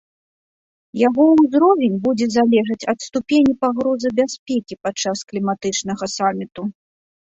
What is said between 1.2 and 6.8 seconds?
ўзровень будзе залежыць ад ступені пагрозы бяспекі падчас кліматычнага саміту.